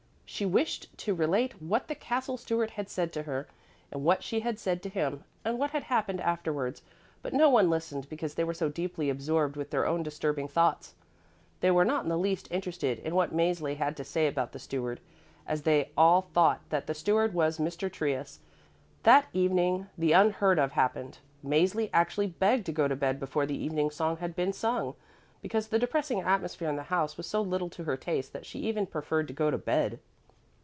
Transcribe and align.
She 0.33 0.45
wished 0.45 0.87
to 0.99 1.13
relate 1.13 1.61
what 1.61 1.87
the 1.89 1.93
Castle 1.93 2.37
Steward 2.37 2.71
had 2.71 2.89
said 2.89 3.11
to 3.13 3.23
her 3.23 3.47
and 3.91 4.01
what 4.03 4.23
she 4.23 4.39
had 4.39 4.57
said 4.59 4.81
to 4.81 4.89
him, 4.89 5.25
and 5.43 5.59
what 5.59 5.71
had 5.71 5.83
happened 5.83 6.21
afterwards. 6.21 6.81
But 7.21 7.33
no 7.33 7.49
one 7.49 7.69
listened 7.69 8.07
because 8.09 8.33
they 8.33 8.45
were 8.45 8.53
so 8.53 8.67
deeply 8.69 9.09
absorbed 9.09 9.55
with 9.57 9.69
their 9.71 9.85
own 9.85 10.01
disturbing 10.03 10.47
thoughts. 10.47 10.95
They 11.59 11.69
were 11.69 11.83
not 11.85 12.03
in 12.03 12.09
the 12.09 12.17
least 12.17 12.47
interested 12.49 12.97
in 12.99 13.13
what 13.13 13.35
Mäzli 13.35 13.75
had 13.75 13.97
to 13.97 14.05
say 14.05 14.25
about 14.25 14.53
the 14.53 14.57
Steward, 14.57 15.01
as 15.45 15.61
they 15.63 15.91
all 15.97 16.21
thought 16.33 16.61
that 16.69 16.87
the 16.87 16.95
steward 16.95 17.33
was 17.33 17.59
Mr. 17.59 17.91
Trius. 17.91 18.39
That 19.03 19.27
evening 19.33 19.89
the 19.97 20.13
unheard 20.13 20.57
of 20.57 20.71
happened. 20.71 21.19
Mäzli 21.45 21.89
actually 21.93 22.27
begged 22.27 22.65
to 22.67 22.71
go 22.71 22.87
to 22.87 22.95
bed 22.95 23.19
before 23.19 23.45
the 23.45 23.61
evening 23.61 23.91
song 23.91 24.17
had 24.17 24.33
been 24.35 24.53
sung, 24.53 24.95
because 25.41 25.67
the 25.67 25.77
depressing 25.77 26.21
atmosphere 26.21 26.69
in 26.69 26.77
the 26.77 26.83
house 26.83 27.15
was 27.17 27.27
so 27.27 27.41
little 27.41 27.69
to 27.71 27.83
her 27.83 27.97
taste 27.97 28.31
that 28.31 28.45
she 28.45 28.59
even 28.59 28.87
preferred 28.87 29.27
to 29.27 29.33
go 29.33 29.51
to 29.51 29.57
bed. 29.57 29.99